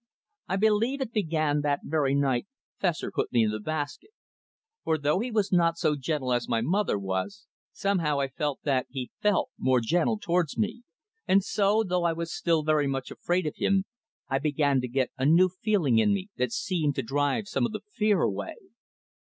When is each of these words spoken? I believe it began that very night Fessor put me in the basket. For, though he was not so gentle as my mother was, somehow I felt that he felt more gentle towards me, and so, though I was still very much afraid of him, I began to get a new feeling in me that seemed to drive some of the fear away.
I 0.47 0.55
believe 0.55 0.99
it 0.99 1.13
began 1.13 1.61
that 1.61 1.81
very 1.83 2.15
night 2.15 2.47
Fessor 2.79 3.11
put 3.13 3.31
me 3.31 3.43
in 3.43 3.51
the 3.51 3.59
basket. 3.59 4.09
For, 4.83 4.97
though 4.97 5.19
he 5.19 5.29
was 5.29 5.51
not 5.51 5.77
so 5.77 5.95
gentle 5.95 6.33
as 6.33 6.49
my 6.49 6.59
mother 6.59 6.97
was, 6.97 7.45
somehow 7.71 8.19
I 8.19 8.27
felt 8.29 8.61
that 8.63 8.87
he 8.89 9.11
felt 9.19 9.51
more 9.59 9.79
gentle 9.79 10.17
towards 10.17 10.57
me, 10.57 10.81
and 11.27 11.43
so, 11.43 11.83
though 11.83 12.03
I 12.03 12.13
was 12.13 12.33
still 12.33 12.63
very 12.63 12.87
much 12.87 13.11
afraid 13.11 13.45
of 13.45 13.57
him, 13.57 13.83
I 14.27 14.39
began 14.39 14.81
to 14.81 14.87
get 14.87 15.11
a 15.19 15.25
new 15.27 15.49
feeling 15.49 15.99
in 15.99 16.15
me 16.15 16.29
that 16.35 16.51
seemed 16.51 16.95
to 16.95 17.03
drive 17.03 17.47
some 17.47 17.67
of 17.67 17.71
the 17.71 17.81
fear 17.93 18.23
away. 18.23 18.55